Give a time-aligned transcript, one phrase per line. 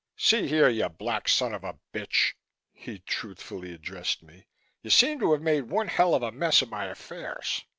[0.17, 2.33] "See here, you black son of a bitch,"
[2.73, 4.47] he truthfully addressed me.
[4.81, 7.63] "You seem to have made one hell of a mess of my affairs.